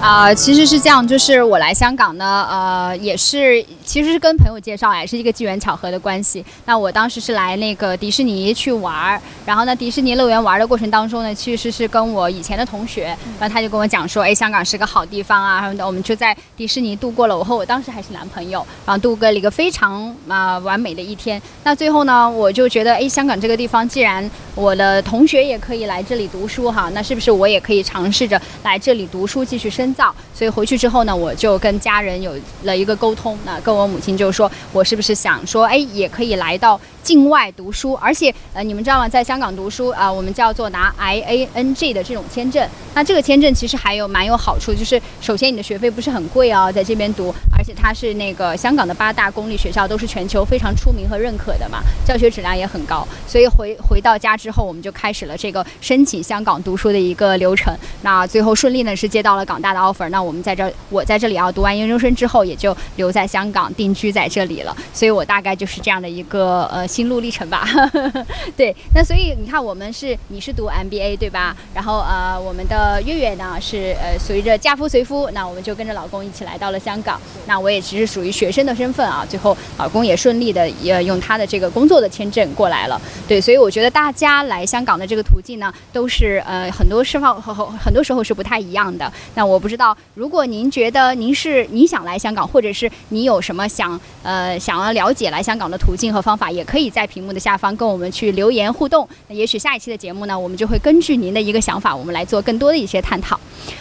[0.00, 6.42] 啊，其实是这样，就是我来香港呢，呃，也是其实是跟朋友介绍，也是一个机缘巧合的关系。
[6.64, 21.40] 那我当时是来那个迪士尼去玩儿，然后呢，迪士尼乐园玩的过程当中呢，其实是跟我以前的同学，然后他就跟我讲说，哎，香港是个好地方啊，什么的，我们就在迪士尼度过了我和我当时还是男朋友，然后度过了一个非常啊完美的一天。
[21.62, 30.14] 那最后呢，我就觉得，哎，香港这个地方，既然我的同学也可以来这里读书哈，那是不是我也可以尝试着来这里读书，继续深造？
[30.32, 60.20] 所以回去之后呢，我就跟家人有了一个沟通，那跟我母亲就说，我是不是想说，哎，也可以来到境外读书，而且呃，你们知道吗，在香港读书啊，我们叫做拿 I A N G 的这种签证，那这个签证其实还有蛮有好处，就是首先你的学费不是很贵啊，在这边读，而且它是那个香港的八大公立学校都是全球非常出名和认可的嘛，教学质量也很高，所以回回到家之后，我们就开始了这个申请香港读书的一个流程，那最后顺利呢是接到了港大的 offer，那。
[60.29, 64.76] 我我们在这，我在这里啊，读完研究生之后，也就留在香港定居在这里了。
[64.94, 67.66] 所以我大概就是这样的一个呃心路历程吧。
[68.56, 71.56] 对，那所以你看，我们是你是读 MBA 对吧？
[71.74, 77.20] 然后呃，我们的月月呢是呃随着嫁夫随夫，那我们就跟着老公一起来到了香港。
[77.48, 83.00] 那我也其实属于学生的身份啊，最后老公也顺利的也用他的这个工作的签证过来了。
[83.26, 89.12] 对，所以我觉得大家来香港的这个途径呢，都是呃很多时候很很多时候是不太一样的。
[89.34, 89.96] 那我不知道。
[90.14, 99.08] 如果您觉得您是你想来香港，或者是你有什么想呃想要了解来香港的途径和方法，也可以在屏幕的下方跟我们去留言互动。
[99.28, 103.38] 那也许下一期的节目呢，我们就会根据您的一个想法，我们来做更多的一些探讨。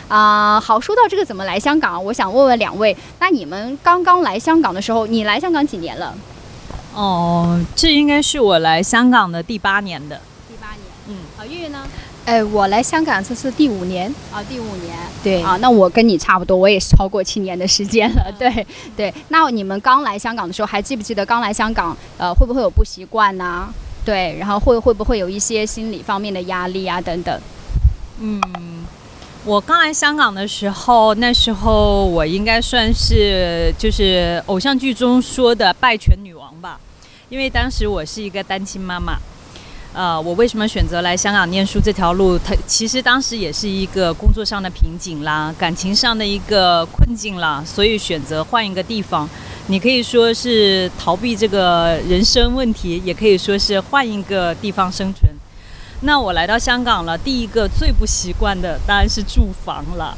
[0.07, 6.15] 啊，好，说到这个怎么来香港，我想问问两位，那你们刚刚来香港的时候，你来香港几年了？
[6.93, 10.21] 哦，这应该是我来香港的第八年的。
[10.47, 11.87] 第八年，嗯，好，月月呢？
[12.25, 19.11] 哎，我来香港这是第五年啊，第五年，对啊，那我跟你差不多，我也是超过七年的时间了，对对。
[19.29, 23.73] 那你们刚来香港的时候，还记不记得刚来香港，呃，会不会有不习惯呢？
[24.05, 27.41] 对，然后会会不会有一些心理方面的压力啊等等？
[28.19, 28.39] 嗯，
[29.43, 36.79] 我刚来香港的时候，那时候我应该算是就是偶像剧中说的败犬女王吧，
[37.29, 39.17] 因为当时我是一个单亲妈妈。
[39.99, 42.39] 呃，我为什么选择来香港念书这条路？
[42.39, 49.29] 它其实当时也是一个工作上的瓶颈啦，感情上的一个困境啦，所以选择换一个地方。
[49.67, 55.28] 你可以说是逃避这个人生问题，也可以说是换一个地方生存。
[56.01, 60.17] 那我来到香港了，第一个最不习惯的当然是住房了。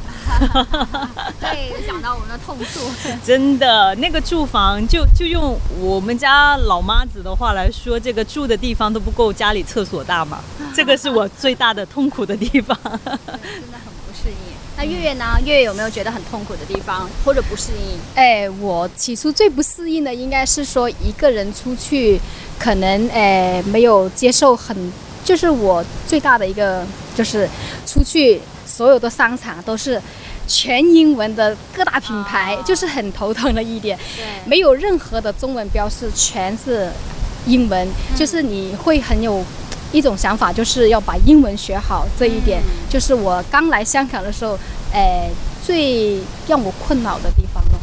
[1.41, 2.79] 对，想到我们的痛处。
[3.25, 10.39] 真的，那个住房就就用我们家老妈子的话来说，这个住的地方都不够家里厕所大嘛。
[10.75, 12.77] 这个是我最大的痛苦的地方。
[12.83, 14.35] 真的很不适应。
[14.77, 15.39] 那月月呢？
[15.43, 17.99] 月月有没有觉得很痛苦的地方或者不适应？
[18.13, 22.21] 哎，我起初最不适应的应该是说一个人出去，
[22.59, 24.91] 可能哎没有接受很。
[25.23, 27.47] 就是我最大的一个，就是
[27.85, 30.01] 出去所有的商场都是
[30.47, 33.97] 全英文的各大品牌，就是很头疼的一点。
[34.45, 36.89] 没有任何的中文标识，全是
[37.45, 37.87] 英文。
[38.15, 39.43] 就是你会很有
[39.91, 42.07] 一种想法，就是要把英文学好。
[42.17, 44.57] 这一点就是我刚来香港的时候，
[44.91, 45.29] 哎，
[45.63, 47.79] 最让我困扰的地方了。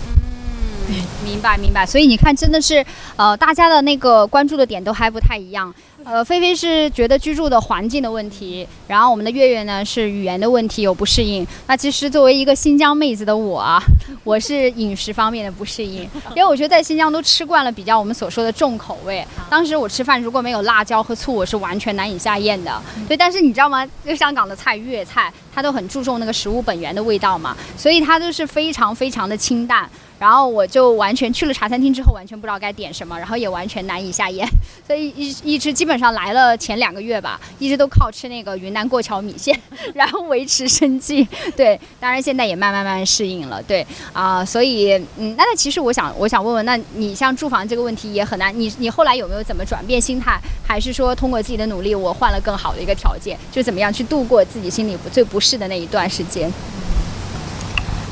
[0.88, 1.84] 嗯，明白明白。
[1.84, 2.84] 所以你看，真的是，
[3.16, 5.72] 呃，大家的那个关注的点都还不太一样。
[6.10, 11.46] 呃，菲菲是觉得居住的环境的问题，然后我们的月月呢是语言的问题有不适应。
[11.66, 13.78] 那其实作为一个新疆妹子的我啊，
[14.24, 19.22] 我是饮食方面的不适应，因为我觉得在新疆都吃惯了比较我们所说的重口味。
[19.50, 22.82] 当时我吃饭如果没有辣椒和醋，我是完全难以下咽的。
[23.06, 23.86] 对，但是你知道吗？
[24.02, 29.86] 就香港的菜粤菜，它都很注重那个食物本源的味道嘛，所以它都是非常非常的清淡。
[30.18, 34.44] 然后我就完全去了茶餐厅之后，完全不知道该点什么，然后也完全难以下咽，
[34.84, 39.58] 所以一一直基本上来了前两个月吧，一直都靠吃那个云南过桥米线，
[39.94, 41.26] 然后维持生计。
[41.56, 43.62] 对，当然现在也慢慢慢慢适应了。
[43.62, 56.50] 对啊，所以嗯，那那其实我想我想问问，那你像住房这个问题也很难，你你后来有没有怎么转变心态，还是说通过自己的努力，我换了更好的一个条件，就怎么样去度过自己心里最不适的那一段时间？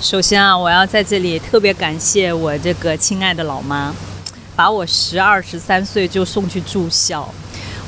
[0.00, 3.94] 首先啊，我要在这里特别感谢我这个亲爱的老妈，
[4.54, 7.26] 把我十二十三岁就送去住校。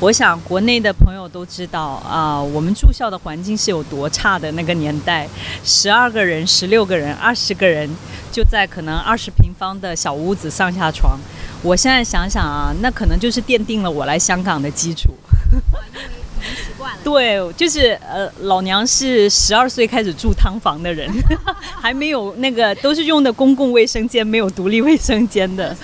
[0.01, 4.49] 我想国内的朋友都知道啊，我们住校的环境是有多差的。
[4.53, 5.27] 那个年代，
[5.63, 7.89] 十二个人、十六个人、二十个人，
[8.31, 11.19] 就在可能二十平方的小屋子上下床。
[11.61, 15.13] 我现在想想啊，那可能就是奠定了我来香港的基础。
[17.03, 21.11] 对，就是呃，老娘是十二岁开始住汤房的人，
[21.81, 25.75] 还没有那个都是用的公共卫生间，没有独立卫生间的。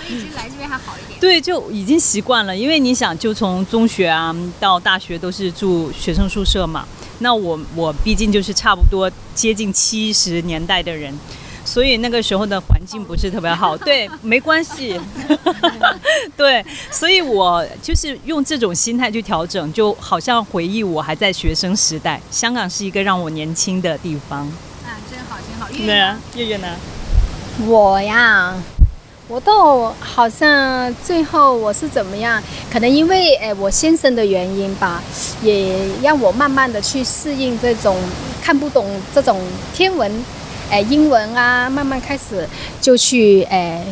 [1.18, 6.86] 对，就已经习惯了，因为你想，就从中学啊到大学都是住学生宿舍嘛。
[7.20, 11.18] 那我我毕竟就是差不多接近七十年代的人。
[11.64, 15.00] 所以那个时候的环境不是特别好， 对，没关系，
[16.36, 24.46] 对，所以我就是用这种心态去调整，就好像回忆我还在学生时代，香港是一个让我年轻的地方。
[24.84, 25.68] 啊，真好，真好。
[25.70, 26.68] 月月，月月呢？
[27.66, 28.54] 我呀，
[29.28, 32.40] 我倒好像最后我是怎么样？
[32.72, 35.02] 可能因为诶我先生的原因吧，
[35.42, 37.96] 也让我慢慢的去适应这种
[38.40, 39.40] 看不懂这种
[39.74, 40.24] 天文。
[40.70, 42.48] 哎，英文啊，慢慢开始
[42.80, 43.84] 就去哎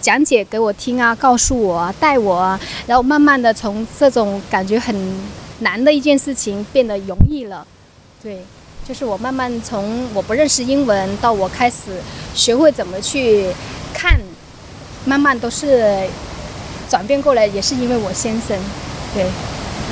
[0.00, 4.94] 讲解给我听啊，告诉我，带我，啊，然后慢慢的从这种感觉很
[5.58, 7.66] 难的一件事情变得容易了。
[8.22, 8.42] 对，
[8.88, 12.00] 就是我慢慢从我不认识英文到我开始
[12.34, 13.46] 学会怎么去
[13.94, 14.18] 看，
[15.10, 16.06] 慢慢都是
[16.88, 18.56] 转变过来，也是因为我先生。
[19.12, 19.24] 对，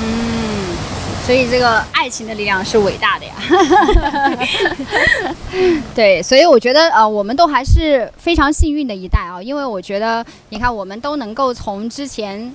[0.01, 0.77] 嗯。
[1.25, 3.33] 所以这个爱情的力量是伟大的呀，
[5.93, 12.51] 对，所以我觉得呃，我们都还是非常幸运的一代啊，因为我觉得你看，我们都能够从之前。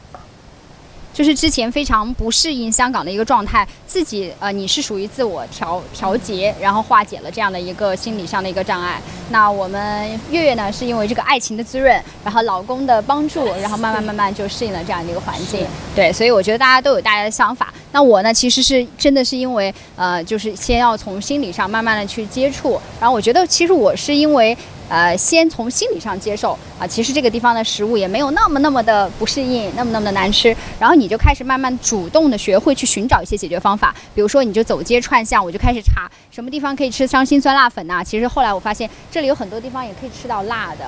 [1.14, 9.00] 就是之前非常不适应香港的一个状态，自己呃你是属于自我调调节，然后化解了这样的一个心理上的一个障碍。
[9.30, 15.64] 那我们月月呢，是因为这个爱情的滋润，然后老公的帮助，然后慢慢慢慢就适应了这样的一个环境。
[15.94, 17.72] 对，所以我觉得大家都有大家的想法。
[17.92, 24.56] 那我呢，其实是真的是因为呃，就是先要从心理上慢慢的去接触，然后我觉得其实我是因为。
[24.88, 30.54] 呃，先从心理上接受啊，其实这个地方的食物也没有那么那么的不适应，那么那么的难吃。
[30.78, 38.04] 然后你就开始慢慢主动的学会去寻找一些解决方法，比如说你就走街串巷，我就开始查什么地方可以吃伤心酸辣粉呐。
[38.04, 40.84] 其实后来我发现这里有很多地方也可以吃到辣的。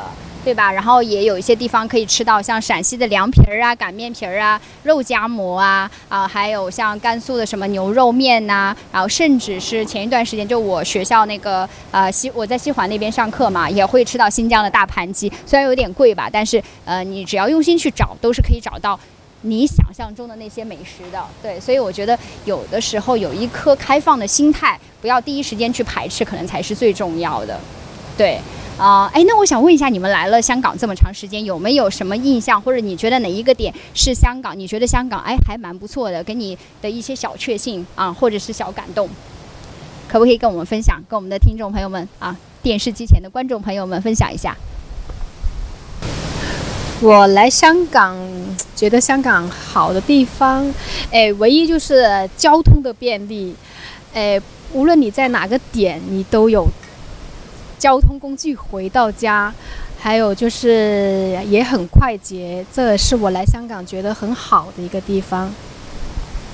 [0.46, 0.70] 对吧？
[0.70, 18.96] 然后也有一些地方可以吃到像陕西的凉皮儿啊、擀面皮儿啊、肉夹馍啊，啊，还有像甘肃的什么牛肉面呐，然后甚至是前一段时间就我学校那个呃西我在西环那边上课嘛，也会吃到新疆的大盘鸡，虽然有点贵吧，但是呃你只要用心去找，都是可以找到
[19.40, 21.20] 你想象中的那些美食的。
[21.42, 27.58] 对，所以我觉得有的时候有一颗开放的心态，不要第一时间去排斥，可能才是最重要的。
[28.16, 28.38] 对。
[28.78, 34.58] 啊，哎，那我想问一下，你们来了香港这么长时间，有没有什么印象，或者你觉得哪一个点是香港？
[34.58, 39.08] 你觉得香港哎还蛮不错的，给你的一些小确幸啊，或者是小感动，
[40.06, 44.54] 可不可以跟我们分享，跟我们的听众朋友们啊，电视机前的观众朋友们分享一下？
[47.00, 48.14] 我来香港，
[48.74, 50.70] 觉得香港好的地方，
[51.10, 53.56] 哎，唯一就是交通的便利，
[54.12, 54.38] 哎，
[54.74, 56.66] 无论你在哪个点，你都有。
[57.78, 59.52] 交通工具回到家，
[59.98, 65.52] 还有就是也很快捷，这是我来香港觉得很好的一个地方。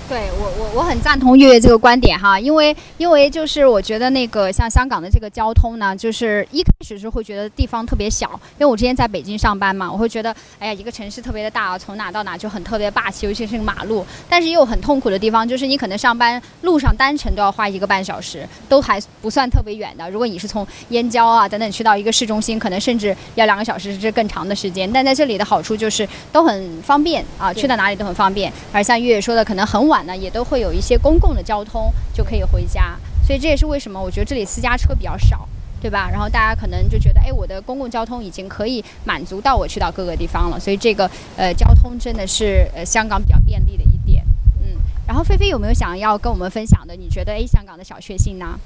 [0.08, 14.04] 对我我我很赞同月月这个观点哈，因为因为就是我觉得那个像香港的这个交通呢，就是一开始是会觉得地方特别小，因为我之前在北京上班嘛，我会觉得哎呀一个城市特别的大，从哪到哪就很特别霸气，尤其是马路。
[14.28, 20.10] 但是也有很痛苦的地方，就是你可能上班路上单程都要花一个半小时，都还不算特别远的。
[20.10, 24.92] 如果你是从燕郊啊等等去到一个市中心，可能甚至要两个小时甚至更长的时间。
[24.92, 28.52] 但在这里的好处就是都很方便啊，去到哪里都很方便。
[28.72, 30.04] 而像月月说的，可能很晚。
[30.04, 35.48] 呢也都会有一些公共的交通就可以回家，所以这也是为什么我觉得这里私家车比较少，
[35.82, 36.08] 对吧？
[36.08, 44.24] 然后大家可能就觉得，哎，我的公共交通已经可以满足到我去到各个地方了，所以这个呃交通真的是呃香港比较便利的一点，
[44.60, 44.80] 嗯。
[45.08, 46.94] 然后菲菲有没有想要跟我们分享的？
[46.94, 48.56] 你觉得哎香港的小确幸呢？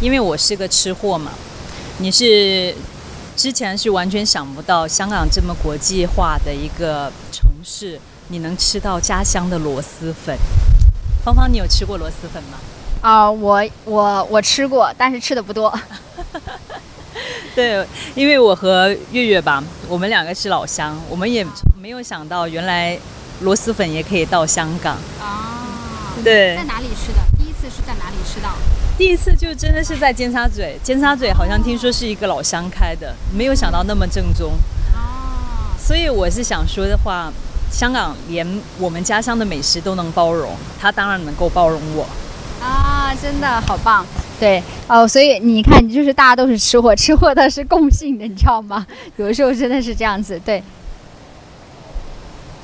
[0.00, 1.32] 因为我是个吃货嘛，
[1.98, 2.74] 你是。
[3.36, 10.36] 之前是完全想不到香港这么国际化的一个城市，你能吃到家乡的螺蛳粉。
[11.28, 12.56] 芳芳，你有吃过螺蛳粉吗？
[13.02, 15.72] 啊，我我我吃过，但是吃的不多。
[17.54, 21.44] 对，因为我和月月吧，我们两个是老乡，我们也
[21.78, 22.98] 没有想到原来
[23.40, 24.96] 螺蛳粉也可以到香港。
[25.20, 26.56] 啊，对。
[26.56, 27.18] 在哪里吃的？
[27.36, 28.16] 第一次是在哪里？
[28.24, 28.54] 吃到？
[28.96, 34.52] 第一次就真的是在尖沙咀，尖沙咀好像听说是一个老乡开的，没有想到那么正宗。
[34.94, 37.30] 哦，所以我是想说的话，
[37.70, 38.46] 香港连
[38.78, 42.06] 我们家乡的美食都能包容，他当然能够包容我。
[42.60, 44.04] 啊，真的好棒。
[44.40, 48.86] 对哦，所以你看，你就是大家都是吃货，吃货它是共性的，你知道吗？
[49.16, 50.62] 有的时候真的是这样子，对，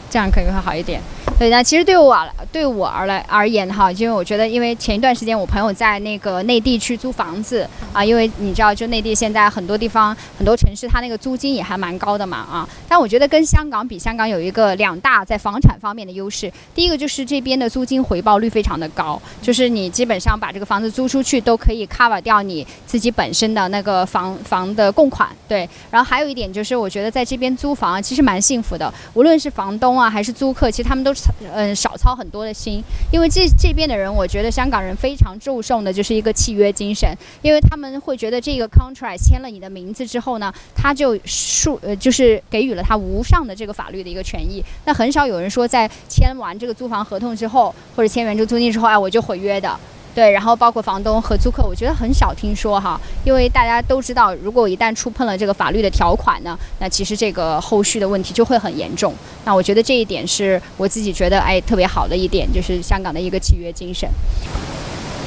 [0.09, 1.01] 这样可能会好一点。
[1.37, 2.17] 对，那其实对我
[2.53, 12.69] 对我而来而言哈，因为我觉得，因为前一段时间我朋友在那个内地去租房子啊，因为你知道，就内地现在很多地方很多城市，它那个租金也还蛮高的嘛啊。
[12.89, 25.29] 但我觉得跟香港比，香港有一个两大在房产方面的优势，第一个就是这边的租金回报率非常的高，就是你基本上把这个房子租出去都可以 cover 掉你自己本身的那个房房的供款。
[25.49, 31.24] 对，然后还有一点就是，我觉得在这边租房其实蛮幸福的，无论是房东啊还是租客，其实他们都是。
[31.53, 44.63] 嗯，少操很多的心，因为这这边的人，我觉得香港人非常注重的就是一个契约精神，因为他们会觉得这个 contract 签了你的名字之后呢，他就数呃就是给予了他无上的这个法律的一个权益。
[44.85, 49.79] 那很少有人说在签完这个租房合同之后，或者签完这个租金之后，哎，我就毁约的。
[50.15, 59.13] 对，然后包括房东和租客，我觉得很少听说哈，因为大家都知道，如果一旦触碰了这个法律的条款呢，那其实这个后续的问题就会很严重。
[59.45, 64.09] 那我觉得这一点是我自己觉得哎特别好的一点，就是香港的一个契约精神。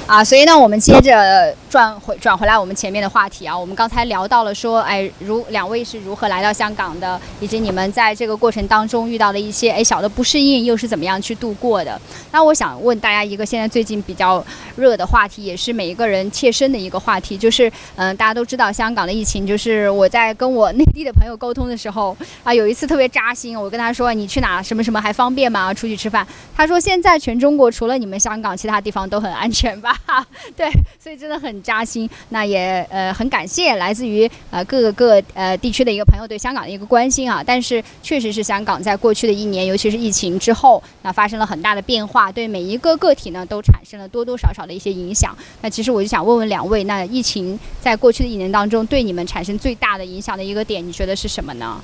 [0.06, 12.00] 啊，所以呢，我们接着转回转回来我们前面的话题啊，我们刚才聊到了说，哎，如两位是如何来到香港的，以及你们在这个过程当中遇到的一些哎小的不适应，又是怎么样去度过的？
[12.32, 14.44] 那我想问大家一个现在最近比较
[14.78, 25.74] 热的话题，也是每一个人切身的一个话题，就是嗯，大家都知道香港的疫情，就是我在跟我内地的朋友沟通的时候啊，有一次特别扎心，我跟他说你去哪什么什么还方便吗？
[25.74, 26.26] 出去吃饭？
[26.56, 29.94] 他说现在全中国除了你们香港，其他地方都很安全吧？
[30.56, 32.10] 对，所以真的很扎心。
[32.30, 37.44] 那也呃很感谢来自于呃各个各呃地区的一个朋友对香港的一个关心啊。
[37.46, 45.36] 但是确实是香港在过去的一年，尤其是疫情之后，那发生了很大的变化，对每一个个体呢都产生了多多少少的一些影响。
[45.62, 51.82] 那其实我就想问问两位，那疫情在过去的一年当中对你们产生最大的影响的一个点，你觉得是什么呢？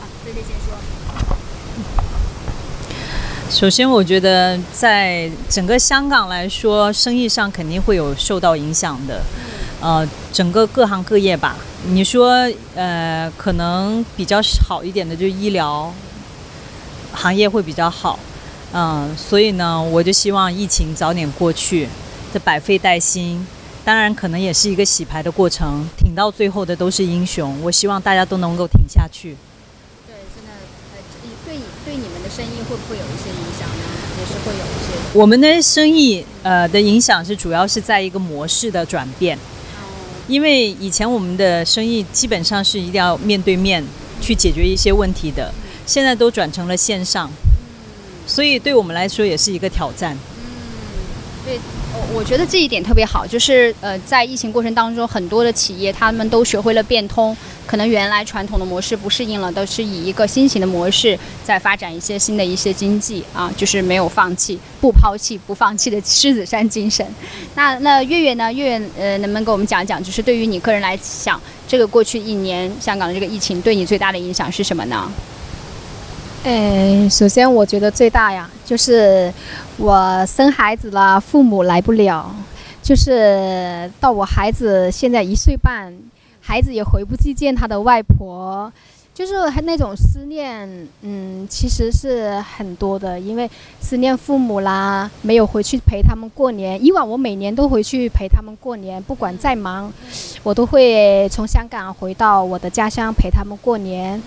[0.00, 0.93] 啊，菲菲先说。
[3.54, 9.22] 首先，我觉得在整个香港来说，生意上肯定会有受到影响的。
[9.80, 11.56] 呃，整个各行各业吧，
[11.86, 15.94] 你说，呃，可能比较好一点的就医疗
[17.12, 18.18] 行业会比较好。
[18.72, 21.88] 嗯，所以呢，我就希望疫情早点过去，
[22.32, 23.46] 这百废待兴。
[23.84, 27.56] 当然，可能也是一个洗牌的过程，挺到最后的都是英雄。
[27.62, 29.36] 我希望大家都能够挺下去。
[32.34, 33.84] 生意会不会有一些影响呢？
[34.18, 35.18] 也是会有一些。
[35.18, 39.38] 我们的生意呃的影响是主要是在一个模式的转变，
[40.26, 43.84] 因为以前我们的生意基本上是一定要面对面
[44.20, 45.54] 去解决一些问题的，
[45.86, 47.30] 现在都转成了线上，
[48.26, 50.16] 所以对我们来说也是一个挑战。
[50.16, 50.50] 嗯，
[51.44, 51.60] 对。
[52.12, 57.36] 我觉得这一点特别好，就是呃，在疫情过程当中，很多的企业他们都学会了变通，
[57.66, 67.04] 可能原来传统的模式不适应了，都是以一个新型的模式在发展一些新的一些经济啊，就是没有放弃、不抛弃、不放弃的狮子山精神。
[67.54, 68.52] 那那月月呢？
[68.52, 75.10] 月月呃，能不能给我们讲讲，就是对于你个人来讲，这个过去一年香港的这个疫情对你最大的影响是什么呢？
[76.44, 79.32] 哎，首先我觉得最大呀，就是
[79.78, 82.30] 我生孩子了，父母来不了，
[82.82, 85.90] 就是到我孩子现在一岁半，
[86.42, 88.70] 孩子也回不去见他的外婆。
[89.14, 90.68] 就是那种思念，
[91.02, 93.48] 嗯，其实是很多的，因为
[93.80, 96.84] 思念父母啦，没有回去陪他们过年。
[96.84, 99.92] 以往我每年都回去陪他们过年，不管再忙，
[100.42, 104.20] 我都会从香港回到我的家乡陪他们过年。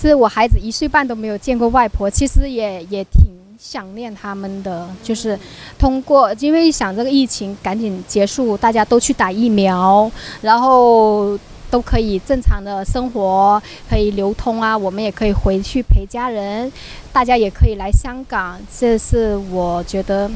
[0.00, 3.26] 这我孩子一岁半都没有见过外婆，其实也也挺
[3.58, 4.88] 想念他们的。
[5.02, 5.38] 就是
[5.78, 11.38] 通过，因为想这个疫情赶紧结束，大家都去打疫苗，然后。
[11.70, 16.70] 都可以正常的生活，可以流通啊，我们也可以回去陪家人，
[17.12, 20.30] 大家也可以来香港，这是我觉得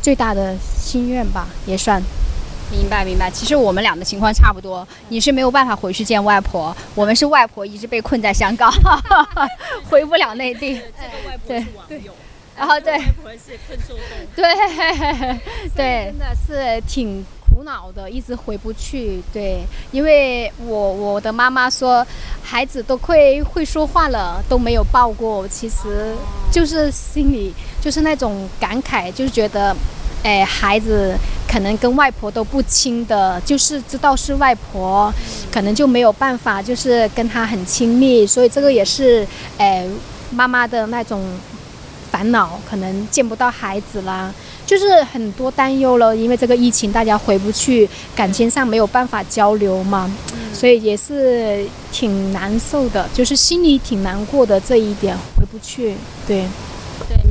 [0.00, 2.02] 最大的心愿吧，也算。
[2.70, 8.72] 明白明白，其实我们俩的情况差不多，你是没有办法回去见外婆，我们是外婆一直被困在香港，
[9.88, 10.80] 回不了内地。
[11.46, 12.02] 对对，
[12.56, 13.78] 然后对，外婆是困。
[14.36, 14.54] 对
[15.74, 17.24] 对，真的是挺。
[17.58, 19.20] 苦恼的，一直回不去。
[19.32, 22.06] 对，因为我我的妈妈说，
[22.40, 25.46] 孩子都会会说话了，都没有抱过。
[25.48, 26.14] 其实
[26.52, 29.74] 就是心里就是那种感慨，就是觉得
[30.22, 35.12] 哎，孩子可能跟外婆都不亲的，就是知道是外婆，
[35.50, 39.84] 可能就没有办法，就是跟他很亲密，所以这个也是，哎，
[40.30, 41.20] 妈妈的那种
[42.12, 44.32] 烦恼，可能见不到孩子啦，
[44.68, 50.14] 就是很多担忧了，因为这个疫情，大家回不去，感情上没有办法交流嘛，
[50.52, 55.94] 所以也是挺难受的，就是心里挺难过的这一点，回不去，
[56.26, 56.44] 对。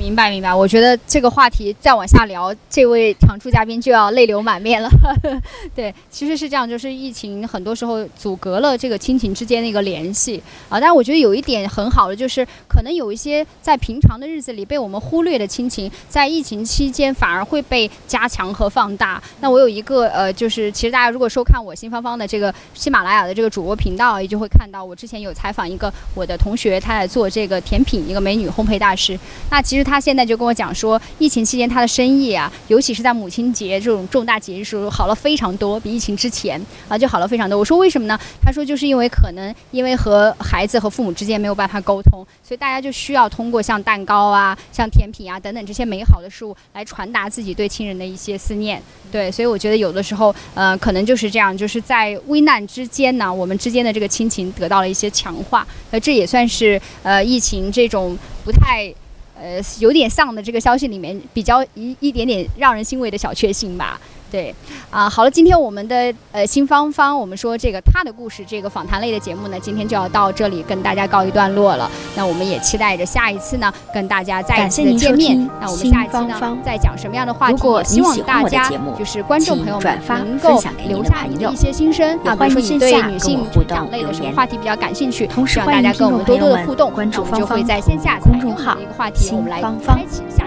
[0.08, 0.56] 明白明白。
[0.56, 4.90] 我觉得这个话题再往下聊，这位常驻嘉宾就要泪流满面了。
[5.76, 10.80] 对，其实是这样，就是疫情很多时候阻隔了这个亲情之间的一个联系啊。
[10.80, 19.22] 但是我觉得有一点很好的，就是可能有一些在平常的日子里被我们忽略的亲情，在疫情期间反而会被加强和放大。
[19.42, 29.20] 那我有一个呃，就是其实大家如果收看我新芳芳的这个喜马拉雅的这个主播频道，也就会看到我之前有采访一个我的同学，他在做这个甜品，一个美女烘焙大师。
[29.52, 37.58] 那其实他他现在就跟我讲说，疫情期间他的生意啊，尤其是在母亲节这种重大节日时候，好了非常多，比疫情之前啊就好了非常多。
[37.58, 38.16] 我说为什么呢？
[38.40, 48.80] 他说就是因为可能因为和孩子和父母之间没有办法沟通，所以大家就需要通过像蛋糕啊、像甜品啊等等这些美好的事物来传达自己对亲人的一些思念。
[49.12, 55.66] 对，所以我觉得有的时候，呃，可能就是这样，就是在危难之间呢，我们之间的这个亲情得到了一些强化。
[55.90, 58.94] 呃，这也算是呃疫情这种不太。
[59.40, 64.00] 呃，有点丧的这个消息里面，比较一一点点让人欣慰的小确幸吧。
[64.30, 64.54] 对，
[64.90, 71.90] 啊，好了，今天我们的呃新芳芳，我们说这个她的故事，这个访谈类的节目呢，今天就要到这里跟大家告一段落了。
[72.16, 75.38] 那我们也期待着下一次呢，跟大家再一次的见面。
[75.62, 77.58] 那我们下一期呢，再讲什么样的话题？
[77.84, 86.92] 希望大家就是观众朋友们能够留下你的一些心声啊，比如说你对女性成长类的什么话题比较感兴趣，希望大家跟我们多多的互动。
[86.98, 90.47] 我们就会在线下公众号一个话题，我们来开启下。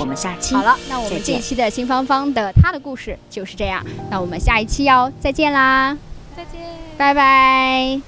[0.00, 3.84] 我们下期好了，那我们这一期的新芳芳的她的故事就是这样。
[4.10, 5.96] 那我们下一期要再见啦，
[6.34, 6.58] 再见，
[6.96, 8.00] 拜拜。